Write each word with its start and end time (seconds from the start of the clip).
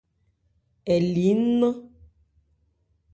Ɛ 0.93 0.95
li 1.13 1.29
nnán. 1.39 1.77